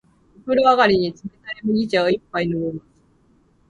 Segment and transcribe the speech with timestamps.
[0.35, 2.87] お風呂上がりに、冷たい麦茶を一杯飲みます。